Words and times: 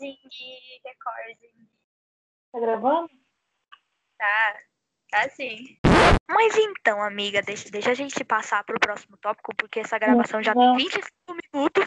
recording, 0.00 0.80
recording. 0.84 1.68
Tá 2.52 2.60
gravando? 2.60 3.10
Tá, 4.18 4.58
tá 5.10 5.28
sim. 5.30 5.78
Mas 6.28 6.56
então, 6.56 7.02
amiga, 7.02 7.42
deixa, 7.42 7.70
deixa 7.70 7.90
a 7.90 7.94
gente 7.94 8.24
passar 8.24 8.64
pro 8.64 8.80
próximo 8.80 9.16
tópico, 9.18 9.54
porque 9.56 9.80
essa 9.80 9.98
gravação 9.98 10.42
já 10.42 10.54
Não. 10.54 10.76
tem 10.76 10.86
25 10.86 11.08
minutos. 11.52 11.84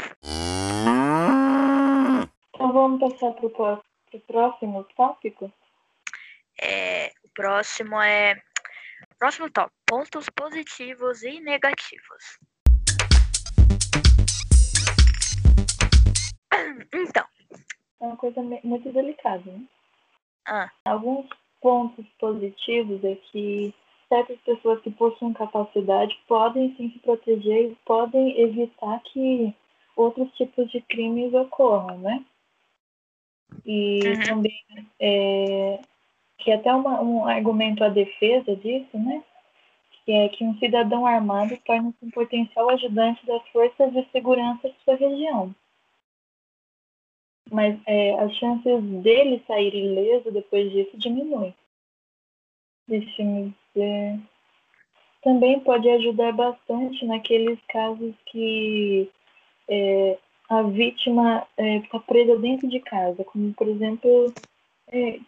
Então 2.50 2.74
vamos 2.74 3.00
passar 3.00 3.34
pro, 3.34 3.50
pro 3.50 4.20
próximo 4.28 4.84
tópico? 4.96 5.52
É, 6.62 7.12
o 7.24 7.30
próximo 7.34 8.00
é. 8.02 8.42
Próximo 9.18 9.50
tópico: 9.50 9.76
pontos 9.86 10.30
positivos 10.30 11.24
e 11.24 11.40
negativos. 11.40 12.40
Então, 16.94 17.26
uma 18.06 18.18
coisa 18.18 18.42
muito 18.64 18.92
delicada, 18.92 19.44
né? 19.52 19.62
Ah. 20.46 20.70
Alguns 20.86 21.28
pontos 21.62 22.06
positivos 22.20 23.04
é 23.04 23.16
que 23.16 23.74
certas 24.10 24.38
pessoas 24.42 24.82
que 24.82 24.92
possuem 24.92 25.34
capacidade 25.34 26.18
podem 26.28 26.76
sim 26.76 26.92
se 26.92 27.00
proteger 27.00 27.72
e 27.72 27.78
podem 27.86 28.40
evitar 28.40 29.00
que 29.04 29.54
outros 29.96 30.30
tipos 30.36 30.70
de 30.72 30.82
crimes 30.82 31.34
ocorram, 31.34 31.98
né? 32.00 32.24
E 33.66 34.02
Uhum. 34.06 34.20
também 34.28 34.64
é, 35.00 35.80
que 36.40 36.52
até 36.52 36.74
uma- 36.74 37.02
um 37.02 37.26
argumento 37.26 37.84
à 37.84 37.90
defesa 37.90 38.56
disso, 38.58 38.98
né? 38.98 39.24
Que 40.04 40.12
é 40.12 40.30
que 40.30 40.44
um 40.44 40.58
cidadão 40.58 41.06
armado 41.06 41.58
torna-se 41.66 41.98
um 42.04 42.12
potencial 42.12 42.70
ajudante 42.72 43.26
das 43.26 43.42
forças 43.50 43.94
de 43.94 44.06
segurança 44.12 44.70
de 44.70 44.76
sua 44.84 44.96
região 44.96 45.56
mas 47.54 47.80
é, 47.86 48.20
as 48.20 48.36
chances 48.36 48.84
dele 49.04 49.44
sair 49.46 49.76
ileso 49.76 50.32
depois 50.32 50.72
disso 50.72 50.98
diminuem. 50.98 51.54
Deixa-me 52.88 53.54
ver. 53.76 54.20
Também 55.22 55.60
pode 55.60 55.88
ajudar 55.88 56.34
bastante 56.34 57.06
naqueles 57.06 57.60
casos 57.70 58.16
que 58.26 59.08
é, 59.70 60.18
a 60.50 60.64
vítima 60.64 61.48
está 61.58 62.00
presa 62.00 62.38
dentro 62.40 62.68
de 62.68 62.80
casa, 62.80 63.24
como 63.24 63.54
por 63.54 63.68
exemplo 63.68 64.34
é, 64.92 65.20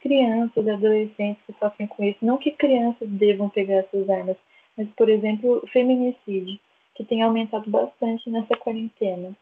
crianças, 0.00 0.66
adolescentes 0.66 1.42
que 1.46 1.54
sofrem 1.60 1.86
com 1.86 2.02
isso. 2.02 2.24
Não 2.24 2.38
que 2.38 2.52
crianças 2.52 3.06
devam 3.06 3.50
pegar 3.50 3.76
essas 3.76 4.08
armas, 4.08 4.36
mas 4.76 4.88
por 4.96 5.10
exemplo 5.10 5.62
feminicídio, 5.70 6.58
que 6.94 7.04
tem 7.04 7.22
aumentado 7.22 7.70
bastante 7.70 8.30
nessa 8.30 8.56
quarentena. 8.56 9.36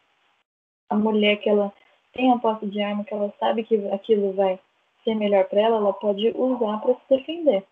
A 0.91 0.97
mulher 0.97 1.37
que 1.37 1.49
ela 1.49 1.73
tem 2.13 2.33
a 2.33 2.39
posse 2.39 2.67
de 2.67 2.81
arma, 2.81 3.05
que 3.05 3.15
ela 3.15 3.33
sabe 3.39 3.65
que 3.65 3.77
aquilo 3.89 4.33
vai 4.33 4.59
ser 5.05 5.15
melhor 5.15 5.45
para 5.45 5.61
ela, 5.61 5.77
ela 5.77 5.93
pode 5.93 6.29
usar 6.37 6.79
para 6.79 6.95
se 6.95 7.01
defender. 7.09 7.65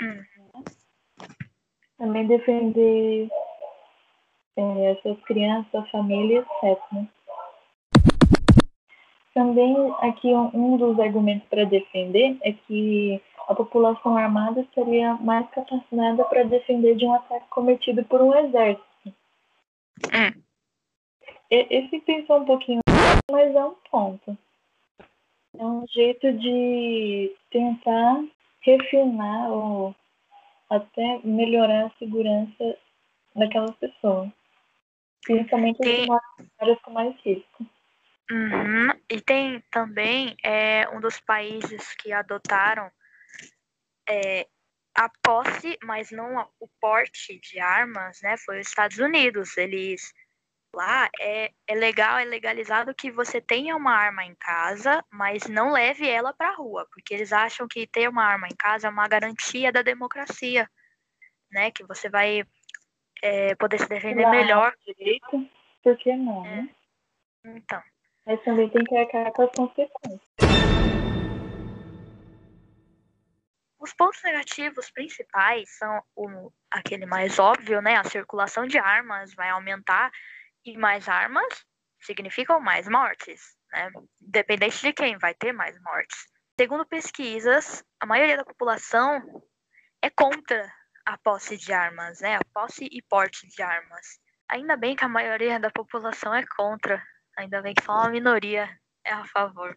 Uhum. 0.00 0.64
Também 1.98 2.26
defender 2.26 3.28
é, 4.56 4.84
essas 4.92 5.20
crianças, 5.24 5.74
a 5.74 5.82
família, 5.86 6.44
etc. 6.62 6.78
né? 6.92 7.08
Também 9.34 9.74
aqui 10.00 10.28
um, 10.34 10.76
dos 10.76 11.00
argumentos 11.00 11.48
para 11.48 11.64
defender 11.64 12.36
é 12.42 12.52
que 12.52 13.20
a 13.48 13.54
população 13.54 14.16
armada 14.16 14.60
estaria 14.60 15.14
mais 15.14 15.48
capacitada 15.50 16.24
para 16.24 16.44
defender 16.44 16.96
de 16.96 17.06
um 17.06 17.14
ataque 17.14 17.48
cometido 17.48 18.04
por 18.04 18.20
um 18.20 18.34
exército. 18.34 18.84
Hum. 19.06 20.42
E- 21.50 21.66
Esse 21.70 21.98
pensou 22.00 22.40
um 22.40 22.44
pouquinho, 22.44 22.80
mas 23.30 23.54
é 23.54 23.64
um 23.64 23.74
ponto. 23.90 24.38
É 25.58 25.64
um 25.64 25.86
jeito 25.88 26.32
de 26.32 27.34
tentar 27.50 28.24
refinar 28.60 29.50
ou 29.50 29.94
até 30.70 31.20
melhorar 31.24 31.86
a 31.86 31.98
segurança 31.98 32.78
daquelas 33.36 33.74
pessoas. 33.76 34.30
Principalmente 35.24 35.76
as 35.82 35.88
Tem- 35.88 36.06
em 36.06 36.08
áreas 36.60 36.80
com 36.80 36.90
mais 36.90 37.14
risco. 37.20 37.66
Uhum. 38.30 38.88
E 39.10 39.20
tem 39.20 39.62
também 39.70 40.34
é, 40.42 40.88
um 40.88 41.00
dos 41.00 41.20
países 41.20 41.94
que 41.96 42.12
adotaram 42.12 42.90
é, 44.08 44.46
a 44.94 45.10
posse, 45.22 45.78
mas 45.84 46.10
não 46.10 46.48
o 46.58 46.68
porte 46.80 47.38
de 47.40 47.58
armas, 47.58 48.20
né? 48.22 48.36
Foi 48.38 48.60
os 48.60 48.68
Estados 48.68 48.98
Unidos. 48.98 49.56
Eles 49.56 50.12
lá 50.74 51.08
é, 51.20 51.52
é 51.66 51.74
legal, 51.74 52.18
é 52.18 52.24
legalizado 52.24 52.94
que 52.94 53.10
você 53.10 53.40
tenha 53.40 53.76
uma 53.76 53.92
arma 53.92 54.24
em 54.24 54.34
casa, 54.34 55.04
mas 55.10 55.46
não 55.46 55.72
leve 55.72 56.08
ela 56.08 56.32
para 56.32 56.48
a 56.48 56.54
rua, 56.54 56.86
porque 56.92 57.14
eles 57.14 57.32
acham 57.32 57.68
que 57.68 57.86
ter 57.86 58.08
uma 58.08 58.24
arma 58.24 58.48
em 58.48 58.56
casa 58.56 58.88
é 58.88 58.90
uma 58.90 59.06
garantia 59.06 59.70
da 59.70 59.82
democracia, 59.82 60.68
né? 61.50 61.70
Que 61.70 61.84
você 61.84 62.08
vai 62.08 62.42
é, 63.22 63.54
poder 63.54 63.78
se 63.78 63.88
defender 63.88 64.24
Lá, 64.24 64.30
melhor. 64.30 64.74
Direito, 64.86 65.48
por 65.82 65.96
que 65.98 66.14
não, 66.16 66.44
É. 66.46 66.62
né? 66.62 66.68
Então. 67.44 67.82
Mas 68.24 68.42
também 68.44 68.68
tem 68.70 68.84
que 68.84 68.96
arcar 68.96 69.32
com 69.32 69.42
as 69.42 69.50
consequências. 69.50 70.20
Os 73.80 73.92
pontos 73.94 74.22
negativos 74.22 74.92
principais 74.92 75.68
são 75.76 76.00
o, 76.14 76.52
aquele 76.70 77.04
mais 77.04 77.40
óbvio, 77.40 77.82
né? 77.82 77.96
A 77.96 78.04
circulação 78.04 78.64
de 78.64 78.78
armas 78.78 79.34
vai 79.34 79.50
aumentar 79.50 80.12
e 80.64 80.76
mais 80.76 81.08
armas 81.08 81.64
significam 82.00 82.60
mais 82.60 82.88
mortes, 82.88 83.40
né? 83.72 83.90
Independente 84.20 84.80
de 84.80 84.92
quem, 84.92 85.18
vai 85.18 85.34
ter 85.34 85.52
mais 85.52 85.80
mortes. 85.82 86.26
Segundo 86.58 86.86
pesquisas, 86.86 87.84
a 88.00 88.06
maioria 88.06 88.36
da 88.36 88.44
população 88.44 89.22
é 90.02 90.10
contra 90.10 90.70
a 91.06 91.16
posse 91.18 91.56
de 91.56 91.72
armas, 91.72 92.20
né? 92.20 92.36
A 92.36 92.44
posse 92.52 92.88
e 92.90 93.02
porte 93.02 93.46
de 93.48 93.62
armas. 93.62 94.20
Ainda 94.48 94.76
bem 94.76 94.94
que 94.94 95.04
a 95.04 95.08
maioria 95.08 95.58
da 95.58 95.70
população 95.70 96.34
é 96.34 96.44
contra. 96.56 97.02
Ainda 97.38 97.62
bem 97.62 97.74
que 97.74 97.82
só 97.82 97.92
uma 97.92 98.10
minoria 98.10 98.68
é 99.04 99.12
a 99.12 99.24
favor. 99.24 99.76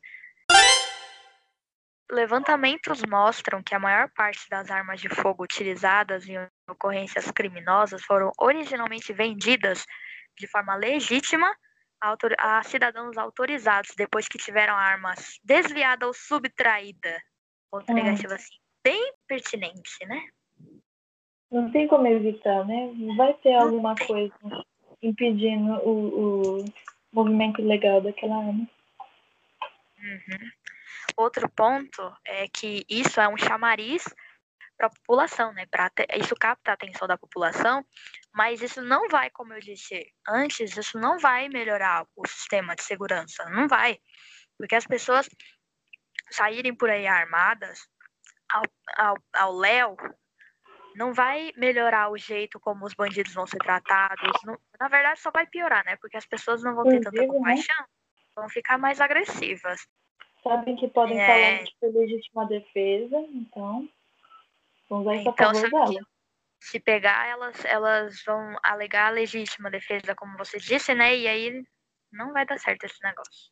Levantamentos 2.12 3.02
mostram 3.04 3.64
que 3.64 3.74
a 3.74 3.80
maior 3.80 4.10
parte 4.12 4.48
das 4.50 4.70
armas 4.70 5.02
de 5.02 5.10
fogo 5.10 5.44
utilizadas 5.44 6.28
em 6.28 6.38
ocorrências 6.70 7.32
criminosas 7.32 8.04
foram 8.04 8.32
originalmente 8.38 9.12
vendidas 9.12 9.86
de 10.38 10.48
forma 10.48 10.76
legítima 10.76 11.54
a, 12.38 12.64
cidadãos 12.64 13.18
autorizados 13.18 13.92
depois 13.98 14.28
que 14.28 14.38
tiveram 14.38 14.74
a 14.74 14.82
arma 14.82 15.14
desviada 15.44 16.06
ou 16.06 16.14
subtraída. 16.14 17.22
Outra 17.72 17.94
Hum. 17.94 17.98
negativa 17.98 18.36
assim, 18.36 18.56
bem 18.84 19.14
pertinente, 19.28 20.06
né? 20.06 20.30
Não 21.52 21.72
tem 21.72 21.88
como 21.88 22.08
evitar, 22.08 22.66
né? 22.66 22.92
Vai 23.18 23.34
ter 23.36 23.54
Não 23.54 23.62
alguma 23.62 23.96
tem. 23.96 24.08
coisa 24.08 24.34
impedindo 25.02 25.74
o, 25.88 26.60
o 26.60 26.66
movimento 27.12 27.62
legal 27.62 28.02
daquela 28.02 28.38
arma. 28.38 28.68
Uhum. 29.98 30.50
Outro 31.18 31.50
ponto 31.50 32.14
é 32.26 32.48
que 32.48 32.86
isso 32.90 33.20
é 33.22 33.28
um 33.28 33.38
chamariz 33.38 34.04
para 34.78 34.88
a 34.88 34.90
população, 34.90 35.54
né? 35.54 35.66
Pra 35.66 35.92
isso 36.18 36.36
capta 36.36 36.72
a 36.72 36.74
atenção 36.74 37.08
da 37.08 37.18
população, 37.18 37.86
mas 38.34 38.62
isso 38.62 38.82
não 38.82 39.08
vai, 39.10 39.30
como 39.30 39.54
eu 39.54 39.60
disse 39.60 40.06
antes, 40.28 40.76
isso 40.76 41.00
não 41.00 41.18
vai 41.20 41.48
melhorar 41.50 42.06
o 42.16 42.28
sistema 42.28 42.76
de 42.76 42.84
segurança, 42.84 43.46
não 43.50 43.68
vai, 43.68 44.00
porque 44.58 44.76
as 44.76 44.86
pessoas 44.86 45.28
saírem 46.30 46.76
por 46.76 46.90
aí 46.90 47.08
armadas 47.08 47.88
ao, 48.50 48.64
ao, 48.98 49.18
ao 49.34 49.58
léu 49.58 49.96
não 50.96 51.14
vai 51.14 51.52
melhorar 51.58 52.10
o 52.10 52.18
jeito 52.18 52.60
como 52.60 52.86
os 52.86 52.94
bandidos 52.94 53.34
vão 53.34 53.46
ser 53.46 53.58
tratados, 53.58 54.32
não- 54.44 54.58
na 54.80 54.88
verdade 54.88 55.20
só 55.20 55.30
vai 55.30 55.46
piorar, 55.46 55.86
né? 55.86 55.98
Porque 55.98 56.18
as 56.18 56.26
pessoas 56.26 56.64
não 56.64 56.74
vão 56.74 56.84
ter 56.86 57.02
tanta 57.02 57.22
né? 57.22 57.28
compaixão, 57.28 57.86
vão 58.36 58.50
ficar 58.50 58.78
mais 58.78 59.02
agressivas. 59.02 59.86
Sabem 60.42 60.76
que 60.76 60.88
podem 60.88 61.20
É. 61.20 61.26
falar 61.26 61.64
de 61.64 61.98
legítima 62.00 62.48
defesa, 62.48 63.18
então 63.34 63.90
vamos 64.90 65.06
usar 65.06 65.16
isso 65.16 65.30
a 65.30 65.32
Então, 65.32 65.54
favor 65.54 65.66
se, 65.66 65.70
dela. 65.70 66.08
se 66.60 66.80
pegar, 66.80 67.28
elas, 67.28 67.66
elas 67.66 68.24
vão 68.26 68.58
alegar 68.64 69.08
a 69.08 69.12
legítima 69.12 69.70
defesa, 69.70 70.16
como 70.16 70.38
você 70.38 70.58
disse, 70.58 70.94
né? 70.94 71.16
E 71.16 71.28
aí 71.28 71.64
não 72.12 72.34
vai 72.34 72.46
dar 72.46 72.60
certo 72.60 72.86
esse 72.86 73.02
negócio. 73.04 73.52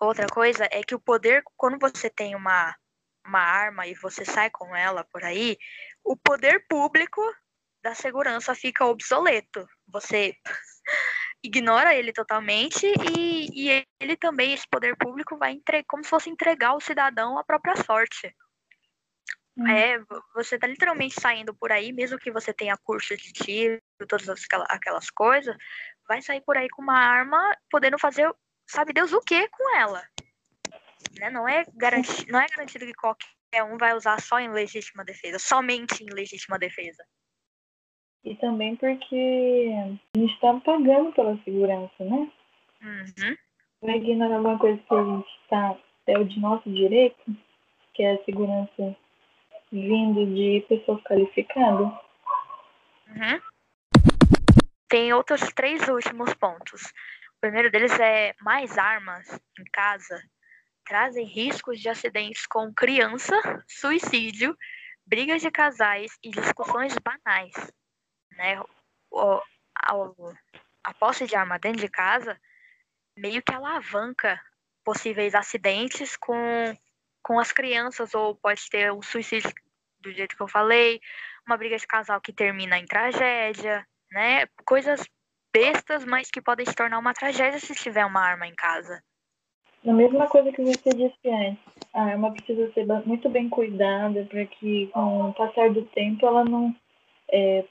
Outra 0.00 0.26
coisa 0.26 0.68
é 0.70 0.82
que 0.82 0.94
o 0.94 1.00
poder, 1.00 1.42
quando 1.56 1.78
você 1.78 2.10
tem 2.10 2.34
uma, 2.34 2.74
uma 3.26 3.38
arma 3.40 3.86
e 3.86 3.94
você 3.94 4.24
sai 4.24 4.50
com 4.50 4.74
ela 4.74 5.04
por 5.04 5.24
aí, 5.24 5.56
o 6.02 6.16
poder 6.16 6.66
público 6.68 7.20
da 7.82 7.94
segurança 7.94 8.54
fica 8.54 8.84
obsoleto. 8.86 9.66
Você 9.88 10.34
ignora 11.44 11.94
ele 11.94 12.12
totalmente 12.12 12.86
e, 13.16 13.48
e 13.52 13.86
ele 14.00 14.16
também, 14.16 14.54
esse 14.54 14.66
poder 14.66 14.96
público, 14.96 15.36
vai 15.36 15.52
entregar, 15.52 15.84
como 15.86 16.02
se 16.02 16.08
fosse 16.08 16.30
entregar 16.30 16.70
ao 16.70 16.80
cidadão 16.80 17.38
a 17.38 17.44
própria 17.44 17.76
sorte. 17.76 18.34
Hum. 19.56 19.68
É, 19.68 19.98
vo- 19.98 20.24
você 20.34 20.58
tá 20.58 20.66
literalmente 20.66 21.20
saindo 21.20 21.54
por 21.54 21.70
aí, 21.70 21.92
mesmo 21.92 22.18
que 22.18 22.32
você 22.32 22.52
tenha 22.52 22.76
curso 22.78 23.16
de 23.16 23.32
tiro 23.32 23.80
todas 24.08 24.28
aquelas 24.68 25.10
coisas, 25.10 25.56
vai 26.08 26.20
sair 26.22 26.40
por 26.40 26.56
aí 26.56 26.68
com 26.68 26.82
uma 26.82 26.98
arma, 26.98 27.38
podendo 27.70 27.98
fazer, 27.98 28.28
sabe 28.66 28.92
Deus 28.92 29.12
o 29.12 29.20
que 29.20 29.48
com 29.48 29.76
ela. 29.76 30.02
Né? 31.18 31.30
Não, 31.30 31.46
é 31.48 31.64
garanti 31.74 32.26
não 32.30 32.40
é 32.40 32.46
garantido 32.48 32.86
que 32.86 32.94
qualquer 32.94 33.62
um 33.62 33.78
vai 33.78 33.94
usar 33.94 34.20
só 34.20 34.40
em 34.40 34.50
legítima 34.50 35.04
defesa, 35.04 35.38
somente 35.38 36.02
em 36.02 36.12
legítima 36.12 36.58
defesa. 36.58 37.04
E 38.24 38.34
também 38.36 38.74
porque 38.76 39.70
a 40.14 40.18
gente 40.18 40.32
está 40.34 40.54
pagando 40.60 41.12
pela 41.12 41.36
segurança, 41.44 42.04
né? 42.04 42.30
Uhum. 42.82 43.36
Vai 43.82 43.96
ignorar 43.96 44.36
alguma 44.36 44.58
coisa 44.58 44.80
que 44.80 44.94
a 44.94 45.04
gente 45.04 45.28
está, 45.42 45.76
é 46.06 46.18
o 46.18 46.24
de 46.24 46.40
nosso 46.40 46.70
direito, 46.70 47.22
que 47.92 48.02
é 48.02 48.14
a 48.14 48.24
segurança 48.24 48.96
vindo 49.70 50.26
de 50.34 50.64
pessoas 50.68 51.02
qualificadas. 51.02 51.92
Uhum. 53.08 53.40
Tem 54.88 55.12
outros 55.12 55.40
três 55.54 55.86
últimos 55.88 56.32
pontos. 56.34 56.82
O 57.36 57.40
primeiro 57.40 57.70
deles 57.70 57.98
é 58.00 58.34
mais 58.40 58.78
armas 58.78 59.28
em 59.58 59.64
casa 59.70 60.16
trazem 60.84 61.24
riscos 61.24 61.80
de 61.80 61.88
acidentes 61.88 62.46
com 62.46 62.72
criança, 62.72 63.34
suicídio, 63.66 64.56
brigas 65.06 65.40
de 65.40 65.50
casais 65.50 66.12
e 66.22 66.30
discussões 66.30 66.94
banais. 66.98 67.54
Né? 68.36 68.60
O, 69.10 69.40
a, 69.76 69.92
a 70.84 70.94
posse 70.94 71.26
de 71.26 71.36
arma 71.36 71.58
dentro 71.58 71.80
de 71.80 71.88
casa 71.88 72.38
meio 73.16 73.42
que 73.42 73.54
alavanca 73.54 74.40
possíveis 74.84 75.34
acidentes 75.34 76.16
com, 76.16 76.34
com 77.22 77.38
as 77.38 77.52
crianças, 77.52 78.14
ou 78.14 78.34
pode 78.34 78.68
ter 78.68 78.92
um 78.92 79.02
suicídio 79.02 79.52
do 80.00 80.12
jeito 80.12 80.36
que 80.36 80.42
eu 80.42 80.48
falei, 80.48 81.00
uma 81.46 81.56
briga 81.56 81.76
de 81.76 81.86
casal 81.86 82.20
que 82.20 82.32
termina 82.32 82.78
em 82.78 82.84
tragédia, 82.84 83.86
né? 84.10 84.46
Coisas 84.66 85.02
bestas, 85.52 86.04
mas 86.04 86.30
que 86.30 86.42
podem 86.42 86.66
se 86.66 86.74
tornar 86.74 86.98
uma 86.98 87.14
tragédia 87.14 87.58
se 87.58 87.74
tiver 87.74 88.04
uma 88.04 88.20
arma 88.20 88.46
em 88.46 88.54
casa. 88.54 89.02
A 89.86 89.92
mesma 89.92 90.26
coisa 90.26 90.50
que 90.50 90.62
você 90.62 90.90
disse 90.90 91.28
antes, 91.28 91.62
a 91.92 92.02
arma 92.02 92.32
precisa 92.32 92.72
ser 92.72 92.86
muito 93.06 93.28
bem 93.28 93.48
cuidada 93.48 94.24
para 94.24 94.44
que, 94.46 94.88
com 94.88 95.28
o 95.28 95.34
passar 95.34 95.70
do 95.70 95.84
tempo, 95.86 96.26
ela 96.26 96.44
não 96.44 96.74
é, 97.30 97.64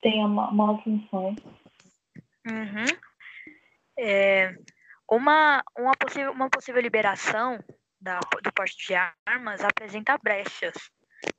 tenha 0.00 0.26
mal 0.26 0.82
funções. 0.82 1.38
Uhum. 2.46 2.86
É, 3.98 4.54
uma, 5.10 5.62
uma, 5.76 5.92
possível, 5.92 6.32
uma 6.32 6.48
possível 6.48 6.80
liberação 6.80 7.58
da, 8.00 8.20
do 8.42 8.52
porte 8.52 8.76
de 8.86 8.94
armas 9.26 9.62
apresenta 9.62 10.16
brechas, 10.18 10.74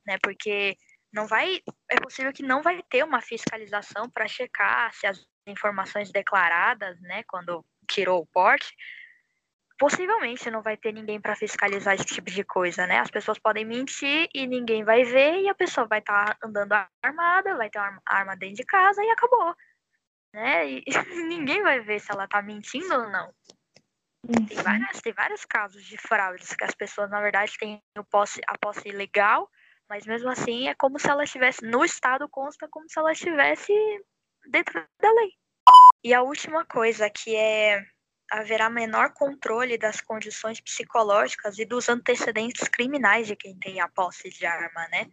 né? 0.06 0.18
Porque 0.22 0.76
não 1.12 1.26
vai, 1.26 1.60
é 1.90 1.96
possível 2.00 2.32
que 2.32 2.42
não 2.42 2.62
vai 2.62 2.82
ter 2.88 3.02
uma 3.04 3.20
fiscalização 3.20 4.08
para 4.10 4.28
checar 4.28 4.92
se 4.94 5.06
as 5.06 5.18
informações 5.46 6.12
declaradas, 6.12 7.00
né, 7.00 7.22
quando 7.26 7.64
tirou 7.90 8.22
o 8.22 8.26
porte, 8.26 8.72
possivelmente 9.80 10.50
não 10.50 10.60
vai 10.60 10.76
ter 10.76 10.92
ninguém 10.92 11.18
para 11.18 11.34
fiscalizar 11.34 11.94
esse 11.94 12.04
tipo 12.04 12.30
de 12.30 12.44
coisa, 12.44 12.86
né? 12.86 12.98
As 12.98 13.10
pessoas 13.10 13.38
podem 13.38 13.64
mentir 13.64 14.28
e 14.34 14.46
ninguém 14.46 14.84
vai 14.84 15.04
ver 15.04 15.40
e 15.40 15.48
a 15.48 15.54
pessoa 15.54 15.86
vai 15.86 16.00
estar 16.00 16.36
tá 16.36 16.46
andando 16.46 16.74
armada, 17.02 17.56
vai 17.56 17.70
ter 17.70 17.78
uma 17.78 17.98
arma 18.04 18.36
dentro 18.36 18.56
de 18.56 18.64
casa 18.64 19.02
e 19.02 19.10
acabou, 19.10 19.56
né? 20.34 20.70
E 20.70 20.84
ninguém 21.26 21.62
vai 21.62 21.80
ver 21.80 21.98
se 21.98 22.12
ela 22.12 22.28
tá 22.28 22.42
mentindo 22.42 22.92
ou 22.92 23.08
não. 23.08 23.32
Tem, 24.46 24.58
uhum. 24.58 24.62
várias, 24.62 25.00
tem 25.00 25.14
vários 25.14 25.46
casos 25.46 25.82
de 25.82 25.96
fraudes 25.96 26.54
que 26.54 26.64
as 26.64 26.74
pessoas, 26.74 27.10
na 27.10 27.22
verdade, 27.22 27.56
têm 27.58 27.82
o 27.96 28.04
posse, 28.04 28.38
a 28.46 28.58
posse 28.58 28.90
legal, 28.90 29.48
mas 29.88 30.04
mesmo 30.04 30.28
assim 30.28 30.68
é 30.68 30.74
como 30.74 30.98
se 30.98 31.08
ela 31.08 31.24
estivesse. 31.24 31.64
No 31.64 31.82
Estado 31.86 32.28
consta 32.28 32.68
como 32.70 32.86
se 32.86 32.98
ela 32.98 33.12
estivesse 33.12 33.72
dentro 34.50 34.74
da 35.00 35.10
lei. 35.10 35.32
E 36.04 36.12
a 36.12 36.20
última 36.20 36.66
coisa 36.66 37.08
que 37.08 37.34
é 37.34 37.82
haverá 38.30 38.70
menor 38.70 39.12
controle 39.12 39.76
das 39.76 40.00
condições 40.00 40.60
psicológicas 40.60 41.58
e 41.58 41.64
dos 41.64 41.88
antecedentes 41.88 42.68
criminais 42.68 43.26
de 43.26 43.34
quem 43.34 43.58
tem 43.58 43.80
a 43.80 43.88
posse 43.88 44.30
de 44.30 44.46
arma, 44.46 44.86
né? 44.88 45.10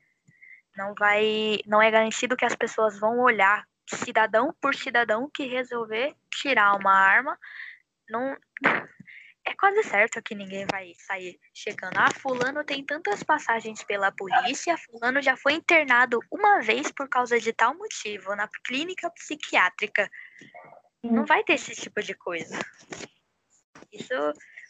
Não 0.76 0.94
vai, 0.94 1.60
não 1.66 1.82
é 1.82 1.90
garantido 1.90 2.38
que 2.38 2.46
as 2.46 2.56
pessoas 2.56 3.00
vão 3.00 3.20
olhar 3.20 3.66
cidadão 3.88 4.54
por 4.62 4.76
cidadão 4.76 5.30
que 5.34 5.46
resolver 5.46 6.14
tirar 6.30 6.76
uma 6.76 6.94
arma, 6.94 7.38
não 8.10 8.38
é 9.46 9.54
quase 9.56 9.82
certo 9.84 10.22
que 10.22 10.36
ninguém 10.36 10.66
vai 10.70 10.94
sair 10.96 11.40
chegando. 11.54 11.98
Ah, 11.98 12.12
fulano 12.12 12.66
tem 12.66 12.84
tantas 12.84 13.24
passagens 13.24 13.82
pela 13.84 14.12
polícia, 14.12 14.78
fulano 14.78 15.22
já 15.22 15.38
foi 15.38 15.54
internado 15.54 16.20
uma 16.30 16.60
vez 16.60 16.92
por 16.92 17.08
causa 17.08 17.40
de 17.40 17.54
tal 17.54 17.74
motivo 17.74 18.36
na 18.36 18.48
clínica 18.66 19.10
psiquiátrica. 19.12 20.10
Não 21.02 21.26
vai 21.26 21.44
ter 21.44 21.54
esse 21.54 21.74
tipo 21.76 22.02
de 22.02 22.14
coisa. 22.14 22.60
Isso 23.92 24.14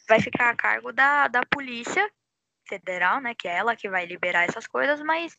vai 0.08 0.20
ficar 0.20 0.50
a 0.50 0.56
cargo 0.56 0.92
da, 0.92 1.28
da 1.28 1.40
polícia 1.50 2.08
federal, 2.68 3.20
né, 3.20 3.34
que 3.34 3.48
é 3.48 3.56
ela 3.56 3.76
que 3.76 3.88
vai 3.88 4.04
liberar 4.04 4.44
essas 4.44 4.66
coisas, 4.66 5.00
mas 5.02 5.34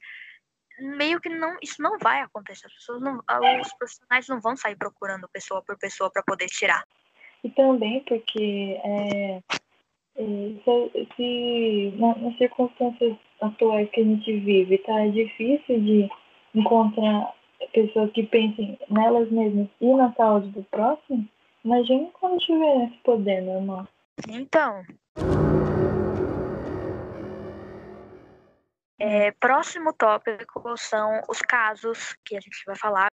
meio 0.80 1.20
que 1.20 1.30
não, 1.30 1.58
isso 1.62 1.82
não 1.82 1.98
vai 2.00 2.22
acontecer. 2.22 2.68
As 2.68 2.74
pessoas 2.74 3.02
não, 3.02 3.20
os 3.62 3.74
profissionais 3.74 4.28
não 4.28 4.40
vão 4.40 4.56
sair 4.56 4.76
procurando 4.76 5.30
pessoa 5.30 5.64
por 5.64 5.78
pessoa 5.78 6.10
para 6.12 6.24
poder 6.24 6.48
tirar. 6.48 6.84
E 7.44 7.50
também 7.52 8.04
porque 8.06 8.80
é, 8.84 9.42
é, 10.18 10.24
se, 10.64 11.08
se 11.16 11.94
nas 11.98 12.38
circunstâncias 12.38 13.18
atuais 13.42 13.90
que 13.92 14.02
a 14.02 14.04
gente 14.04 14.40
vive, 14.40 14.78
tá 14.80 15.08
difícil 15.08 15.80
de 15.82 16.10
encontrar 16.54 17.34
pessoas 17.74 18.12
que 18.12 18.24
pensem 18.24 18.78
nelas 18.90 19.30
mesmas 19.32 19.68
e 19.80 19.94
na 19.94 20.14
saúde 20.14 20.50
do 20.50 20.64
próximo, 20.64 21.28
imagine 21.70 22.12
quando 22.14 22.40
tiver 22.40 22.86
esse 22.86 22.98
poder 23.04 23.42
normal. 23.42 23.88
Então. 24.28 24.84
É, 29.02 29.32
próximo 29.40 29.94
tópico 29.94 30.76
são 30.76 31.22
os 31.30 31.40
casos 31.42 32.16
que 32.26 32.36
a 32.36 32.42
gente 32.42 32.64
vai 32.66 32.76
falar. 32.76 33.09